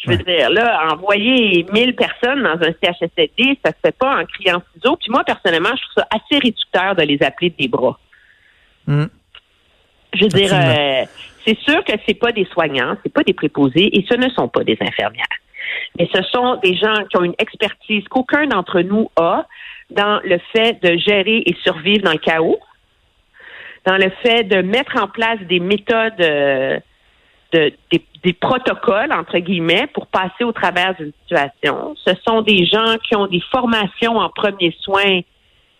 Je 0.01 0.11
veux 0.11 0.17
dire, 0.17 0.49
là, 0.49 0.93
envoyer 0.93 1.65
1000 1.73 1.93
personnes 1.93 2.41
dans 2.41 2.55
un 2.55 2.71
CHSLD, 2.81 3.59
ça 3.63 3.71
se 3.71 3.77
fait 3.83 3.95
pas 3.95 4.21
en 4.21 4.25
criant 4.25 4.61
ciseaux. 4.73 4.95
Puis 4.95 5.11
moi, 5.11 5.25
personnellement, 5.25 5.75
je 5.75 5.81
trouve 5.81 5.93
ça 5.97 6.07
assez 6.11 6.39
réducteur 6.39 6.95
de 6.95 7.03
les 7.03 7.21
appeler 7.21 7.49
des 7.49 7.67
bras. 7.67 7.99
Hmm. 8.87 9.07
Je 10.13 10.23
veux 10.23 10.29
dire, 10.29 10.53
euh, 10.53 11.03
c'est 11.45 11.59
sûr 11.59 11.83
que 11.83 11.93
c'est 12.07 12.13
pas 12.13 12.31
des 12.31 12.45
soignants, 12.45 12.95
c'est 13.03 13.13
pas 13.13 13.23
des 13.23 13.33
préposés 13.33 13.89
et 13.97 14.05
ce 14.09 14.15
ne 14.15 14.29
sont 14.29 14.47
pas 14.47 14.63
des 14.63 14.77
infirmières. 14.79 15.25
Mais 15.97 16.09
ce 16.13 16.21
sont 16.23 16.55
des 16.63 16.75
gens 16.75 17.05
qui 17.09 17.17
ont 17.17 17.23
une 17.23 17.35
expertise 17.39 18.03
qu'aucun 18.09 18.47
d'entre 18.47 18.81
nous 18.81 19.09
a 19.15 19.45
dans 19.89 20.19
le 20.23 20.39
fait 20.53 20.81
de 20.83 20.97
gérer 20.97 21.43
et 21.45 21.55
survivre 21.63 22.03
dans 22.03 22.11
le 22.11 22.19
chaos, 22.19 22.59
dans 23.85 23.97
le 23.97 24.09
fait 24.21 24.43
de 24.43 24.61
mettre 24.61 25.01
en 25.01 25.07
place 25.07 25.39
des 25.41 25.59
méthodes, 25.59 26.21
euh, 26.21 26.79
de, 27.53 27.71
des, 28.23 28.33
protocoles, 28.33 29.11
entre 29.11 29.39
guillemets, 29.39 29.87
pour 29.93 30.07
passer 30.07 30.43
au 30.43 30.51
travers 30.51 30.93
d'une 30.95 31.11
situation. 31.21 31.95
Ce 32.05 32.11
sont 32.27 32.41
des 32.41 32.65
gens 32.65 32.97
qui 33.07 33.15
ont 33.15 33.25
des 33.25 33.41
formations 33.51 34.17
en 34.17 34.29
premiers 34.29 34.75
soins 34.81 35.21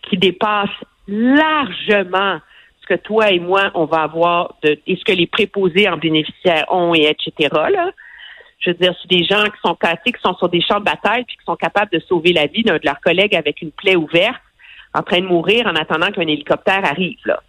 qui 0.02 0.16
dépassent 0.16 0.68
largement 1.06 2.40
ce 2.80 2.86
que 2.94 3.00
toi 3.00 3.30
et 3.30 3.38
moi, 3.38 3.70
on 3.74 3.84
va 3.84 4.02
avoir 4.02 4.54
de, 4.64 4.80
et 4.86 4.96
ce 4.96 5.04
que 5.04 5.12
les 5.12 5.26
préposés 5.26 5.88
en 5.88 5.96
bénéficiaires 5.96 6.64
ont, 6.70 6.94
et 6.94 7.04
etc. 7.04 7.48
Là. 7.52 7.92
Je 8.60 8.70
veux 8.70 8.76
dire, 8.76 8.94
c'est 9.00 9.10
des 9.10 9.24
gens 9.24 9.44
qui 9.44 9.58
sont 9.64 9.74
cassés, 9.74 10.12
qui 10.12 10.20
sont 10.22 10.34
sur 10.34 10.48
des 10.48 10.60
champs 10.60 10.80
de 10.80 10.84
bataille, 10.84 11.24
puis 11.24 11.36
qui 11.36 11.44
sont 11.44 11.56
capables 11.56 11.90
de 11.92 12.00
sauver 12.00 12.32
la 12.32 12.46
vie 12.46 12.62
d'un 12.62 12.76
de 12.76 12.84
leurs 12.84 13.00
collègues 13.00 13.34
avec 13.34 13.62
une 13.62 13.72
plaie 13.72 13.96
ouverte, 13.96 14.40
en 14.94 15.02
train 15.02 15.20
de 15.20 15.26
mourir 15.26 15.66
en 15.66 15.74
attendant 15.74 16.10
qu'un 16.10 16.26
hélicoptère 16.26 16.84
arrive. 16.84 17.18
Là. 17.24 17.40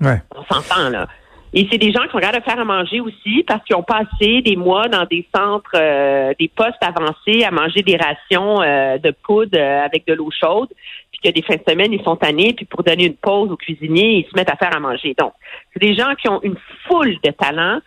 Ouais. 0.00 0.22
On 0.34 0.44
s'entend, 0.44 0.88
là. 0.90 1.06
Et 1.54 1.66
c'est 1.70 1.78
des 1.78 1.92
gens 1.92 2.02
qui 2.02 2.10
sont 2.10 2.18
capables 2.18 2.44
de 2.44 2.50
faire 2.50 2.60
à 2.60 2.64
manger 2.64 3.00
aussi 3.00 3.42
parce 3.46 3.64
qu'ils 3.64 3.76
ont 3.76 3.82
passé 3.82 4.42
des 4.42 4.56
mois 4.56 4.88
dans 4.88 5.06
des 5.06 5.26
centres, 5.34 5.70
euh, 5.74 6.34
des 6.38 6.48
postes 6.48 6.82
avancés 6.82 7.44
à 7.44 7.50
manger 7.50 7.82
des 7.82 7.96
rations 7.96 8.60
euh, 8.60 8.98
de 8.98 9.10
poudre 9.10 9.58
euh, 9.58 9.84
avec 9.84 10.06
de 10.06 10.12
l'eau 10.12 10.28
chaude. 10.30 10.68
Puis 11.10 11.20
que 11.24 11.30
des 11.30 11.42
fins 11.42 11.56
de 11.56 11.62
semaine, 11.66 11.92
ils 11.92 12.02
sont 12.02 12.16
tannés. 12.16 12.52
Puis 12.52 12.66
pour 12.66 12.82
donner 12.82 13.06
une 13.06 13.16
pause 13.16 13.50
aux 13.50 13.56
cuisiniers, 13.56 14.18
ils 14.18 14.30
se 14.30 14.36
mettent 14.36 14.52
à 14.52 14.56
faire 14.56 14.76
à 14.76 14.80
manger. 14.80 15.14
Donc, 15.18 15.32
c'est 15.72 15.80
des 15.80 15.94
gens 15.94 16.14
qui 16.20 16.28
ont 16.28 16.42
une 16.42 16.58
foule 16.86 17.16
de 17.24 17.30
talents 17.30 17.80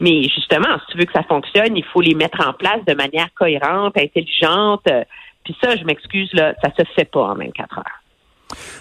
mais 0.00 0.24
justement, 0.24 0.78
si 0.80 0.92
tu 0.92 0.98
veux 0.98 1.04
que 1.04 1.12
ça 1.12 1.22
fonctionne, 1.22 1.76
il 1.76 1.84
faut 1.84 2.00
les 2.00 2.14
mettre 2.14 2.46
en 2.46 2.52
place 2.52 2.84
de 2.86 2.94
manière 2.94 3.32
cohérente, 3.34 3.96
intelligente. 3.96 4.86
Puis 5.44 5.56
ça, 5.62 5.76
je 5.76 5.84
m'excuse, 5.84 6.32
là, 6.32 6.54
ça 6.62 6.70
se 6.76 6.84
fait 6.94 7.10
pas 7.10 7.22
en 7.22 7.34
24 7.34 7.78
heures. 7.78 8.03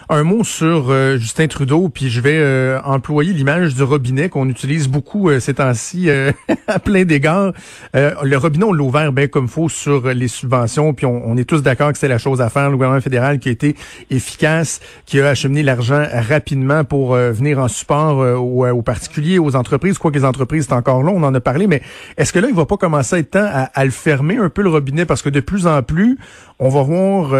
Un 0.09 0.23
mot 0.23 0.43
sur 0.43 0.89
euh, 0.89 1.17
Justin 1.17 1.47
Trudeau, 1.47 1.89
puis 1.89 2.09
je 2.09 2.21
vais 2.21 2.37
euh, 2.37 2.79
employer 2.83 3.33
l'image 3.33 3.73
du 3.73 3.83
robinet 3.83 4.29
qu'on 4.29 4.49
utilise 4.49 4.87
beaucoup 4.87 5.29
euh, 5.29 5.39
ces 5.39 5.55
temps-ci 5.55 6.09
à 6.67 6.79
plein 6.79 7.05
d'égards. 7.05 7.53
le 7.93 8.35
robinet, 8.35 8.65
on 8.65 8.73
l'a 8.73 8.83
ouvert 8.83 9.13
bien 9.13 9.27
comme 9.27 9.47
faut 9.47 9.69
sur 9.69 10.07
les 10.09 10.27
subventions, 10.27 10.93
puis 10.93 11.05
on, 11.05 11.37
est 11.37 11.45
tous 11.45 11.61
d'accord 11.61 11.91
que 11.91 11.97
c'est 11.97 12.07
la 12.07 12.17
chose 12.17 12.41
à 12.41 12.49
faire. 12.49 12.69
Le 12.69 12.75
gouvernement 12.75 13.01
fédéral 13.01 13.39
qui 13.39 13.49
a 13.49 13.51
été 13.51 13.75
efficace, 14.09 14.81
qui 15.05 15.19
a 15.19 15.27
acheminé 15.27 15.63
l'argent 15.63 16.05
rapidement 16.11 16.83
pour 16.83 17.15
venir 17.15 17.59
en 17.59 17.67
support 17.67 18.17
aux, 18.17 18.81
particuliers, 18.81 19.39
aux 19.39 19.55
entreprises. 19.55 19.97
Quoi 19.97 20.11
que 20.11 20.17
les 20.17 20.25
entreprises, 20.25 20.65
c'est 20.67 20.75
encore 20.75 21.03
là, 21.03 21.11
on 21.13 21.23
en 21.23 21.33
a 21.33 21.39
parlé, 21.39 21.67
mais 21.67 21.81
est-ce 22.17 22.33
que 22.33 22.39
là, 22.39 22.47
il 22.49 22.55
va 22.55 22.65
pas 22.65 22.77
commencer 22.77 23.15
à 23.15 23.19
être 23.19 23.31
temps 23.31 23.49
à, 23.49 23.69
à, 23.73 23.85
le 23.85 23.91
fermer 23.91 24.37
un 24.37 24.49
peu 24.49 24.61
le 24.61 24.69
robinet, 24.69 25.05
parce 25.05 25.21
que 25.21 25.29
de 25.29 25.39
plus 25.39 25.67
en 25.67 25.81
plus, 25.81 26.17
on 26.63 26.69
va 26.69 26.81
voir 26.81 27.33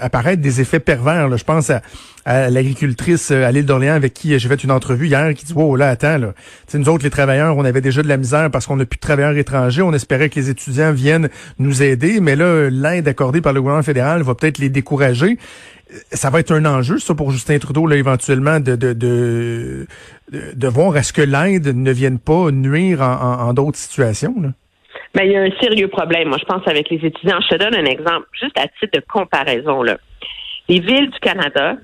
apparaître 0.00 0.42
des 0.42 0.60
effets 0.60 0.80
pervers. 0.80 1.36
Je 1.36 1.44
pense 1.44 1.70
à, 2.28 2.50
l'agricultrice 2.50 3.30
euh, 3.30 3.46
à 3.46 3.52
l'île 3.52 3.64
d'Orléans 3.64 3.94
avec 3.94 4.12
qui 4.12 4.38
j'ai 4.38 4.48
fait 4.48 4.62
une 4.62 4.70
entrevue 4.70 5.06
hier 5.06 5.32
qui 5.34 5.46
dit 5.46 5.54
wow 5.54 5.76
là 5.76 5.88
attends 5.88 6.18
là 6.18 6.34
nous 6.74 6.88
autres 6.88 7.02
les 7.04 7.10
travailleurs 7.10 7.56
on 7.56 7.64
avait 7.64 7.80
déjà 7.80 8.02
de 8.02 8.08
la 8.08 8.18
misère 8.18 8.50
parce 8.50 8.66
qu'on 8.66 8.76
n'a 8.76 8.84
plus 8.84 8.96
de 8.96 9.00
travailleurs 9.00 9.36
étrangers 9.36 9.80
on 9.80 9.94
espérait 9.94 10.28
que 10.28 10.38
les 10.38 10.50
étudiants 10.50 10.92
viennent 10.92 11.30
nous 11.58 11.82
aider 11.82 12.20
mais 12.20 12.36
là 12.36 12.68
l'aide 12.68 13.08
accordée 13.08 13.40
par 13.40 13.54
le 13.54 13.60
gouvernement 13.62 13.82
fédéral 13.82 14.22
va 14.22 14.34
peut-être 14.34 14.58
les 14.58 14.68
décourager 14.68 15.38
ça 16.12 16.28
va 16.28 16.40
être 16.40 16.52
un 16.52 16.66
enjeu 16.66 16.98
ça 16.98 17.14
pour 17.14 17.30
Justin 17.30 17.58
Trudeau 17.58 17.86
là 17.86 17.96
éventuellement 17.96 18.60
de 18.60 18.76
de 18.76 18.92
de, 18.92 19.86
de, 20.54 20.68
voir 20.68 20.96
est-ce 20.98 21.14
que 21.14 21.22
l'aide 21.22 21.68
ne 21.68 21.90
vienne 21.90 22.18
pas 22.18 22.50
nuire 22.50 23.00
en, 23.00 23.54
d'autres 23.54 23.78
situations. 23.78 24.34
Ben, 25.18 25.24
il 25.24 25.32
y 25.32 25.36
a 25.36 25.42
un 25.42 25.50
sérieux 25.60 25.88
problème, 25.88 26.28
moi, 26.28 26.38
je 26.38 26.44
pense, 26.44 26.62
avec 26.68 26.90
les 26.90 27.04
étudiants. 27.04 27.40
Je 27.40 27.48
te 27.48 27.56
donne 27.56 27.74
un 27.74 27.86
exemple, 27.86 28.28
juste 28.40 28.56
à 28.56 28.68
titre 28.68 29.00
de 29.00 29.00
comparaison. 29.00 29.82
Là. 29.82 29.96
Les 30.68 30.78
villes 30.78 31.10
du 31.10 31.18
Canada 31.18 31.74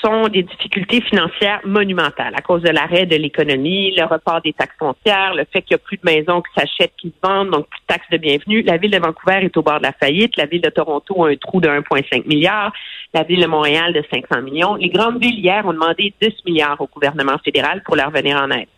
sont 0.00 0.28
des 0.28 0.44
difficultés 0.44 1.02
financières 1.02 1.60
monumentales 1.66 2.32
à 2.34 2.40
cause 2.40 2.62
de 2.62 2.70
l'arrêt 2.70 3.04
de 3.04 3.16
l'économie, 3.16 3.94
le 3.94 4.04
report 4.04 4.40
des 4.40 4.54
taxes 4.54 4.78
foncières, 4.78 5.34
le 5.34 5.44
fait 5.52 5.60
qu'il 5.60 5.74
n'y 5.74 5.82
a 5.82 5.84
plus 5.84 5.98
de 5.98 6.06
maisons 6.06 6.40
qui 6.40 6.58
s'achètent, 6.58 6.94
qui 6.96 7.08
se 7.08 7.28
vendent, 7.28 7.50
donc 7.50 7.68
plus 7.68 7.80
de 7.80 7.86
taxes 7.86 8.10
de 8.10 8.16
bienvenue. 8.16 8.62
La 8.62 8.78
ville 8.78 8.92
de 8.92 8.98
Vancouver 8.98 9.40
est 9.42 9.54
au 9.58 9.62
bord 9.62 9.76
de 9.76 9.82
la 9.82 9.92
faillite. 9.92 10.38
La 10.38 10.46
ville 10.46 10.62
de 10.62 10.70
Toronto 10.70 11.22
a 11.22 11.28
un 11.28 11.36
trou 11.36 11.60
de 11.60 11.68
1,5 11.68 12.26
milliard. 12.26 12.72
La 13.12 13.24
ville 13.24 13.42
de 13.42 13.46
Montréal 13.46 13.92
de 13.92 14.02
500 14.10 14.40
millions. 14.40 14.76
Les 14.76 14.88
grandes 14.88 15.22
villes 15.22 15.38
hier 15.38 15.66
ont 15.66 15.74
demandé 15.74 16.14
10 16.22 16.30
milliards 16.46 16.80
au 16.80 16.86
gouvernement 16.86 17.36
fédéral 17.44 17.82
pour 17.84 17.96
leur 17.96 18.10
venir 18.10 18.38
en 18.38 18.50
aide. 18.50 18.68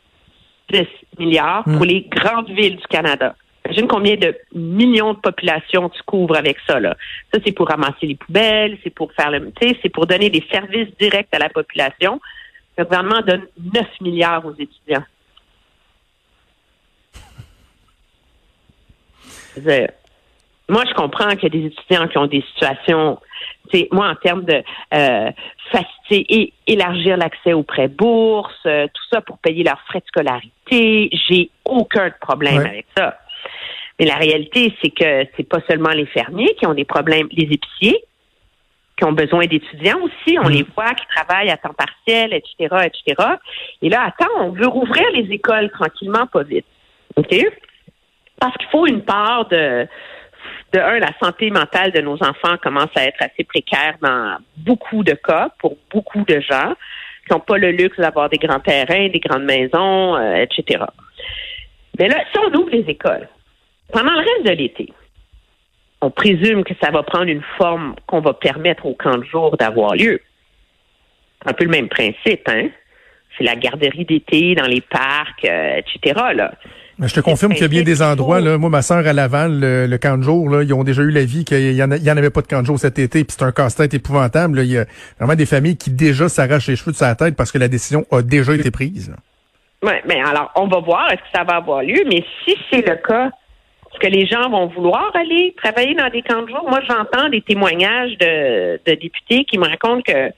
10 0.73 0.89
milliards 1.21 1.63
pour 1.63 1.83
hmm. 1.83 1.85
les 1.85 2.01
grandes 2.11 2.51
villes 2.51 2.79
du 2.79 2.87
Canada. 2.89 3.37
Imagine 3.65 3.87
combien 3.87 4.17
de 4.17 4.37
millions 4.55 5.15
de 5.15 5.19
populations 5.19 5.89
tu 5.89 6.03
couvres 6.03 6.37
avec 6.37 6.57
ça. 6.67 6.81
Là. 6.81 6.97
Ça, 7.33 7.41
c'est 7.45 7.53
pour 7.53 7.69
ramasser 7.69 8.07
les 8.07 8.17
poubelles, 8.17 8.79
c'est 8.83 8.91
pour 8.91 9.13
faire 9.13 9.31
le, 9.31 9.53
c'est 9.61 9.89
pour 9.89 10.07
donner 10.07 10.31
des 10.31 10.45
services 10.51 10.89
directs 10.99 11.29
à 11.33 11.39
la 11.39 11.49
population. 11.49 12.21
Le 12.77 12.85
gouvernement 12.85 13.21
donne 13.21 13.47
9 13.73 13.87
milliards 14.01 14.45
aux 14.45 14.55
étudiants. 14.55 15.05
moi, 20.69 20.85
je 20.89 20.95
comprends 20.95 21.29
qu'il 21.37 21.43
y 21.43 21.47
a 21.47 21.61
des 21.61 21.67
étudiants 21.67 22.09
qui 22.09 22.19
ont 22.19 22.27
des 22.27 22.43
situations, 22.53 23.19
moi, 23.91 24.09
en 24.09 24.15
termes 24.15 24.45
de 24.45 24.63
euh, 24.95 25.31
faciliter 25.71 26.35
et 26.35 26.53
élargir 26.67 27.17
l'accès 27.17 27.53
aux 27.53 27.63
prêts 27.63 27.89
bourses, 27.89 28.55
euh, 28.67 28.87
tout 28.87 29.03
ça 29.11 29.21
pour 29.21 29.39
payer 29.39 29.65
leurs 29.65 29.81
frais 29.83 30.01
de 30.01 30.07
scolarité, 30.07 31.11
j'ai 31.29 31.51
aucun 31.65 32.11
problème 32.21 32.61
avec 32.61 32.87
ça. 32.97 33.19
Mais 33.99 34.07
la 34.07 34.17
réalité, 34.17 34.75
c'est 34.83 34.91
que 34.91 35.27
c'est 35.37 35.49
pas 35.49 35.61
seulement 35.69 35.91
les 35.91 36.07
fermiers 36.07 36.55
qui 36.59 36.67
ont 36.67 36.75
des 36.75 36.85
problèmes, 36.85 37.29
les 37.31 37.45
épiciers 37.45 38.05
qui 38.97 39.05
ont 39.05 39.13
besoin 39.13 39.47
d'étudiants 39.47 40.01
aussi. 40.03 40.39
On 40.39 40.49
mm. 40.49 40.53
les 40.53 40.67
voit 40.75 40.95
qui 40.95 41.07
travaillent 41.15 41.51
à 41.51 41.57
temps 41.57 41.75
partiel, 41.75 42.33
etc., 42.33 42.87
etc. 42.87 43.29
Et 43.81 43.89
là, 43.89 44.05
attends, 44.07 44.33
on 44.41 44.51
veut 44.51 44.67
rouvrir 44.67 45.05
les 45.13 45.33
écoles 45.33 45.71
tranquillement, 45.71 46.27
pas 46.27 46.43
vite. 46.43 46.67
OK? 47.17 47.35
Parce 48.39 48.57
qu'il 48.57 48.69
faut 48.69 48.87
une 48.87 49.03
part 49.03 49.47
de, 49.49 49.87
de 50.73 50.79
un, 50.79 50.99
la 50.99 51.13
santé 51.23 51.51
mentale 51.51 51.93
de 51.93 52.01
nos 52.01 52.15
enfants 52.23 52.57
commence 52.63 52.91
à 52.97 53.05
être 53.05 53.21
assez 53.21 53.45
précaire 53.45 53.97
dans 54.01 54.39
beaucoup 54.57 55.03
de 55.03 55.15
cas, 55.15 55.51
pour 55.59 55.77
beaucoup 55.91 56.25
de 56.25 56.41
gens 56.41 56.75
qui 57.27 57.33
n'ont 57.33 57.41
pas 57.41 57.59
le 57.59 57.71
luxe 57.71 57.99
d'avoir 57.99 58.29
des 58.29 58.39
grands 58.39 58.61
terrains, 58.61 59.09
des 59.09 59.21
grandes 59.21 59.45
maisons, 59.45 60.17
euh, 60.17 60.35
etc. 60.35 60.85
Mais 61.99 62.09
là, 62.09 62.17
si 62.31 62.39
on 62.39 62.59
ouvre 62.59 62.71
les 62.71 62.85
écoles, 62.89 63.29
pendant 63.93 64.13
le 64.13 64.19
reste 64.19 64.47
de 64.47 64.53
l'été, 64.53 64.93
on 66.01 66.11
présume 66.11 66.65
que 66.65 66.75
ça 66.83 66.91
va 66.91 67.03
prendre 67.03 67.29
une 67.29 67.43
forme 67.57 67.95
qu'on 68.07 68.21
va 68.21 68.35
permettre 68.35 68.87
au 68.87 68.95
camp 68.95 69.19
de 69.19 69.25
jour 69.25 69.57
d'avoir 69.57 69.95
lieu. 69.95 70.21
Un 71.45 71.53
peu 71.53 71.65
le 71.65 71.71
même 71.71 71.89
principe, 71.89 72.49
hein? 72.49 72.69
C'est 73.37 73.45
la 73.45 73.57
garderie 73.57 74.05
d'été 74.05 74.55
dans 74.55 74.67
les 74.67 74.83
parcs, 74.83 75.45
euh, 75.45 75.79
etc. 75.79 76.21
Là. 76.35 76.53
Je 76.99 77.15
te 77.15 77.21
confirme 77.21 77.53
qu'il 77.53 77.63
y 77.63 77.65
a 77.65 77.69
bien 77.69 77.83
des 77.83 78.03
endroits. 78.03 78.41
Là, 78.41 78.59
moi, 78.59 78.69
ma 78.69 78.83
soeur 78.83 79.07
à 79.07 79.13
Laval, 79.13 79.59
le, 79.61 79.97
camp 79.97 80.19
de 80.19 80.23
jour, 80.23 80.49
là, 80.51 80.63
ils 80.63 80.75
ont 80.75 80.85
déjà 80.85 81.03
eu 81.03 81.11
l'avis 81.11 81.45
qu'il 81.45 81.73
n'y 81.73 81.83
en, 81.83 81.91
en, 81.91 82.17
avait 82.17 82.31
pas 82.31 82.43
de 82.43 82.47
camp 82.47 82.61
de 82.61 82.67
jour 82.67 82.79
cet 82.79 82.99
été, 82.99 83.25
puis 83.25 83.35
c'est 83.37 83.45
un 83.45 83.53
casse-tête 83.53 83.95
épouvantable. 83.95 84.61
Il 84.61 84.71
y 84.71 84.79
a 84.79 84.85
vraiment 85.19 85.35
des 85.35 85.47
familles 85.47 85.77
qui 85.77 85.91
déjà 85.91 86.29
s'arrachent 86.29 86.69
les 86.69 86.77
cheveux 86.77 86.93
de 86.93 86.97
sa 86.97 87.15
tête 87.15 87.35
parce 87.35 87.51
que 87.51 87.59
la 87.59 87.69
décision 87.69 88.05
a 88.11 88.23
déjà 88.23 88.55
été 88.55 88.71
prise. 88.71 89.15
Oui, 89.83 89.95
mais 90.07 90.21
alors, 90.21 90.53
on 90.55 90.69
va 90.69 90.79
voir 90.79 91.11
est-ce 91.11 91.23
que 91.23 91.35
ça 91.35 91.45
va 91.45 91.57
avoir 91.57 91.83
lieu, 91.83 92.05
mais 92.07 92.25
si 92.45 92.57
c'est 92.71 92.87
le 92.87 92.97
cas, 92.97 93.31
est-ce 93.91 93.99
que 93.99 94.07
les 94.07 94.27
gens 94.27 94.49
vont 94.49 94.67
vouloir 94.67 95.11
aller 95.15 95.55
travailler 95.61 95.95
dans 95.95 96.09
des 96.09 96.23
camps 96.23 96.43
de 96.43 96.49
jour? 96.49 96.65
Moi, 96.69 96.81
j'entends 96.89 97.29
des 97.29 97.43
témoignages 97.43 98.17
de, 98.19 98.81
députés 98.87 99.45
qui 99.45 99.59
me 99.59 99.69
racontent 99.69 100.03
que 100.03 100.31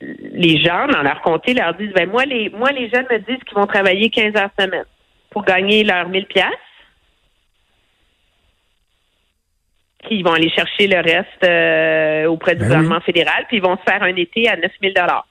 les 0.00 0.62
gens, 0.62 0.86
dans 0.88 1.02
leur 1.02 1.20
comté, 1.20 1.54
leur 1.54 1.74
disent, 1.74 1.92
ben 1.92 2.08
moi, 2.08 2.24
les, 2.24 2.48
moi, 2.50 2.72
les 2.72 2.88
jeunes 2.88 3.06
me 3.10 3.18
disent 3.18 3.42
qu'ils 3.44 3.56
vont 3.56 3.66
travailler 3.66 4.10
15 4.10 4.34
heures 4.36 4.50
semaine 4.58 4.84
pour 5.30 5.44
gagner 5.44 5.84
leurs 5.84 6.08
1000 6.08 6.26
pièces. 6.26 6.46
Puis 10.04 10.16
ils 10.16 10.24
vont 10.24 10.34
aller 10.34 10.50
chercher 10.50 10.86
le 10.86 11.00
reste 11.00 11.44
euh, 11.44 12.26
auprès 12.26 12.54
du 12.54 12.60
ben 12.60 12.66
gouvernement 12.66 13.00
fédéral, 13.00 13.44
puis 13.48 13.58
ils 13.58 13.62
vont 13.62 13.76
se 13.76 13.90
faire 13.90 14.02
un 14.02 14.14
été 14.16 14.48
à 14.48 14.56
9000 14.56 14.92
dollars. 14.94 15.26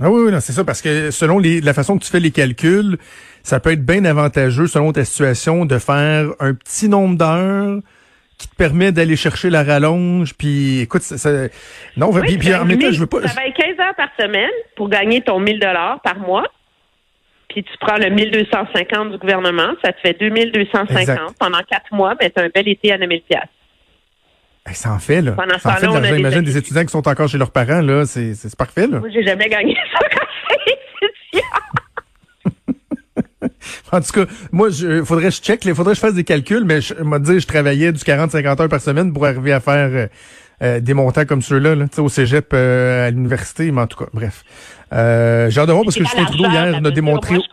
Ah 0.00 0.10
oui, 0.10 0.22
oui, 0.26 0.32
c'est 0.40 0.52
ça, 0.52 0.64
parce 0.64 0.82
que 0.82 1.10
selon 1.12 1.38
la 1.38 1.72
façon 1.72 1.96
que 1.96 2.04
tu 2.04 2.10
fais 2.10 2.20
les 2.20 2.32
calculs, 2.32 2.98
ça 3.44 3.60
peut 3.60 3.72
être 3.72 3.84
bien 3.84 4.04
avantageux 4.04 4.66
selon 4.66 4.92
ta 4.92 5.04
situation 5.04 5.66
de 5.66 5.78
faire 5.78 6.30
un 6.40 6.54
petit 6.54 6.88
nombre 6.88 7.16
d'heures 7.16 7.80
qui 8.36 8.48
te 8.48 8.56
permet 8.56 8.90
d'aller 8.90 9.14
chercher 9.14 9.50
la 9.50 9.62
rallonge, 9.62 10.34
puis 10.34 10.80
écoute, 10.80 11.02
ça, 11.02 11.30
non, 11.96 12.10
oui, 12.10 12.36
puis, 12.36 12.52
en 12.52 12.64
même 12.64 12.80
temps, 12.80 12.90
je 12.90 12.98
veux 12.98 13.06
pas... 13.06 13.20
Tu 13.20 13.28
travailles 13.28 13.54
15 13.54 13.78
heures 13.78 13.94
par 13.96 14.08
semaine 14.18 14.50
pour 14.74 14.88
gagner 14.88 15.20
ton 15.20 15.38
1000 15.38 15.60
dollars 15.60 16.00
par 16.02 16.18
mois, 16.18 16.44
puis 17.48 17.62
tu 17.62 17.72
prends 17.78 17.96
le 17.96 18.10
1250 18.10 19.12
du 19.12 19.18
gouvernement, 19.18 19.74
ça 19.84 19.92
te 19.92 20.00
fait 20.00 20.18
2250 20.18 21.36
pendant 21.38 21.60
quatre 21.70 21.92
mois, 21.92 22.14
mais 22.20 22.32
c'est 22.36 22.42
un 22.42 22.48
bel 22.48 22.66
été 22.66 22.92
à 22.92 22.98
9000 22.98 23.22
pièces. 23.22 23.42
Ça 24.72 24.92
en 24.92 24.98
fait, 24.98 25.20
là. 25.20 25.32
Pendant 25.32 25.58
ça 25.58 25.72
en 25.72 25.76
fait, 25.76 25.86
on 25.86 26.02
Imagine 26.02 26.42
des 26.42 26.56
étudiants 26.56 26.84
qui 26.84 26.90
sont 26.90 27.06
encore 27.06 27.28
chez 27.28 27.38
leurs 27.38 27.50
parents, 27.50 27.82
là. 27.82 28.06
C'est 28.06 28.56
parfait, 28.56 28.86
là. 28.86 29.00
Moi, 29.00 29.10
j'ai 29.12 29.22
jamais 29.22 29.48
gagné 29.48 29.76
ça. 29.92 29.98
En 33.92 34.00
tout 34.00 34.12
cas, 34.12 34.24
moi, 34.50 34.68
il 34.70 35.04
faudrait 35.04 35.26
que 35.26 35.34
je 35.34 35.40
check, 35.40 35.64
il 35.64 35.74
faudrait 35.74 35.92
que 35.92 35.96
je 35.96 36.00
fasse 36.00 36.14
des 36.14 36.24
calculs, 36.24 36.64
mais 36.64 36.80
je 36.80 36.94
m'a 36.94 37.18
dit, 37.18 37.38
je 37.38 37.46
travaillais 37.46 37.92
du 37.92 38.02
40-50 38.02 38.62
heures 38.62 38.68
par 38.68 38.80
semaine 38.80 39.12
pour 39.12 39.24
arriver 39.24 39.52
à 39.52 39.60
faire 39.60 39.90
euh, 39.92 40.06
euh, 40.62 40.80
des 40.80 40.94
montants 40.94 41.24
comme 41.24 41.42
ceux-là, 41.42 41.74
là, 41.74 41.86
au 41.98 42.08
cégep, 42.08 42.50
euh, 42.52 43.06
à 43.06 43.10
l'université, 43.10 43.70
mais 43.70 43.82
en 43.82 43.86
tout 43.86 43.98
cas, 43.98 44.10
bref. 44.12 44.42
Euh, 44.92 45.48
J'ai 45.50 45.60
hâte 45.60 45.68
de 45.68 45.72
voir 45.72 45.84
parce 45.84 45.96
que 45.96 46.04
Justin 46.04 46.24
Trudeau, 46.24 46.50
hier, 46.50 46.80
a 46.84 46.90
démontré... 46.90 47.34
Moi, 47.34 47.44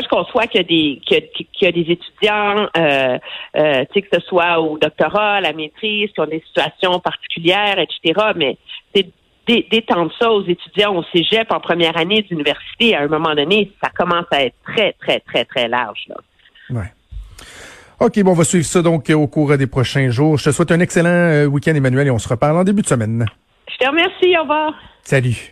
je 0.00 0.08
conçois 0.08 0.46
qu'il 0.46 0.60
y 0.60 0.64
a 0.64 0.66
des, 0.66 1.00
qu'il 1.04 1.46
y 1.60 1.66
a, 1.66 1.72
des 1.72 1.92
étudiants, 1.92 2.68
euh, 2.76 3.18
euh, 3.56 3.84
que 3.84 4.00
ce 4.12 4.20
soit 4.20 4.60
au 4.60 4.78
doctorat, 4.78 5.34
à 5.34 5.40
la 5.40 5.52
maîtrise, 5.52 6.10
qui 6.12 6.20
ont 6.20 6.26
des 6.26 6.42
situations 6.46 6.98
particulières, 7.00 7.78
etc. 7.78 8.32
Mais 8.36 8.56
c'est 8.94 9.08
d'étendre 9.46 10.12
ça 10.18 10.30
aux 10.30 10.44
étudiants 10.44 10.96
au 10.96 11.02
cégep 11.12 11.50
en 11.50 11.60
première 11.60 11.96
année 11.96 12.22
d'université, 12.22 12.94
à 12.94 13.02
un 13.02 13.08
moment 13.08 13.34
donné, 13.34 13.72
ça 13.82 13.90
commence 13.90 14.26
à 14.30 14.44
être 14.44 14.54
très, 14.64 14.92
très, 15.00 15.20
très, 15.20 15.44
très 15.44 15.68
large. 15.68 16.04
Là. 16.08 16.16
Ouais. 16.70 16.92
OK, 18.00 18.20
bon, 18.22 18.32
on 18.32 18.34
va 18.34 18.44
suivre 18.44 18.64
ça 18.64 18.82
donc 18.82 19.10
au 19.10 19.26
cours 19.26 19.56
des 19.56 19.66
prochains 19.66 20.10
jours. 20.10 20.38
Je 20.38 20.44
te 20.44 20.50
souhaite 20.50 20.72
un 20.72 20.80
excellent 20.80 21.08
euh, 21.08 21.46
week-end, 21.46 21.74
Emmanuel, 21.74 22.06
et 22.06 22.10
on 22.10 22.18
se 22.18 22.28
reparle 22.28 22.56
en 22.56 22.64
début 22.64 22.82
de 22.82 22.86
semaine. 22.86 23.26
Je 23.70 23.76
te 23.76 23.88
remercie. 23.88 24.36
Au 24.38 24.42
revoir. 24.42 24.74
Salut. 25.02 25.50